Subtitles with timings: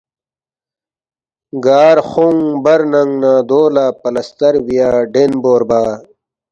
[1.65, 5.81] گار خونگ بر ننگ نہ دو لہ پلستر بیا ڈین بوربا